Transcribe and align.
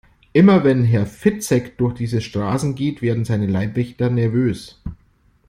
Immer 0.33 0.63
wenn 0.63 0.83
Herr 0.83 1.05
Fitzek 1.05 1.77
durch 1.77 1.93
diese 1.93 2.21
Straßen 2.21 2.73
geht, 2.73 3.03
werden 3.03 3.23
seine 3.23 3.45
Leibwächter 3.45 4.09
nervös. 4.09 4.81